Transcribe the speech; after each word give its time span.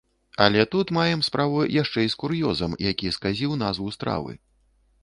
Але 0.45 0.63
тут 0.75 0.93
маем 0.97 1.21
справу 1.27 1.59
яшчэ 1.83 2.07
і 2.07 2.11
з 2.15 2.19
кур'ёзам, 2.25 2.71
які 2.89 3.17
сказіў 3.21 3.51
назву 3.67 3.87
стравы. 3.99 4.33